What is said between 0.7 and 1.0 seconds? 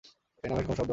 শব্দ হয় না।